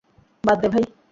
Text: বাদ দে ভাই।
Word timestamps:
বাদ 0.43 0.57
দে 0.61 0.67
ভাই। 0.73 0.83